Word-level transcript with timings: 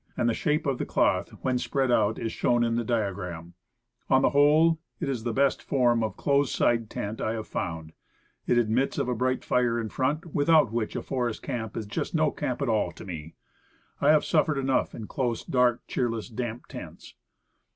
And 0.17 0.27
the 0.27 0.33
shape 0.33 0.65
of 0.65 0.79
the 0.79 0.85
cloth 0.87 1.29
when 1.43 1.59
spread 1.59 1.91
out, 1.91 2.17
is 2.17 2.31
shown 2.31 2.63
in 2.63 2.75
the 2.75 2.83
diagram 2.83 3.53
on 4.09 4.15
page 4.15 4.15
37. 4.15 4.15
On 4.15 4.21
the 4.23 4.29
whole, 4.31 4.79
it 4.99 5.07
is 5.07 5.23
the 5.23 5.31
best 5.31 5.61
form 5.61 6.03
of 6.03 6.17
close 6.17 6.51
sided 6.51 6.89
tent 6.89 7.21
I 7.21 7.33
have 7.33 7.47
found. 7.47 7.93
It 8.47 8.57
admits 8.57 8.95
36 8.95 8.97
Woodcraft. 8.97 8.97
of 8.99 9.07
a 9.09 9.15
bright 9.19 9.45
fire 9.45 9.79
in 9.79 9.89
front, 9.89 10.33
without 10.33 10.71
which 10.71 10.95
a 10.95 11.03
forest 11.03 11.43
camp 11.43 11.77
is 11.77 11.85
just 11.85 12.15
no 12.15 12.31
camp 12.31 12.63
at 12.63 12.67
all 12.69 12.91
to 12.91 13.05
me. 13.05 13.35
I 13.99 14.09
have 14.09 14.25
suffered 14.25 14.57
enough 14.57 14.95
in 14.95 15.05
close, 15.05 15.43
dark, 15.45 15.85
cheerless, 15.85 16.29
damp 16.29 16.65
tents. 16.65 17.13